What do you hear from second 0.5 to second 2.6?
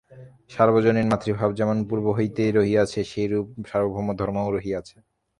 সর্বজনীন ভ্রাতৃভাব যেমন পূর্ব হইতেই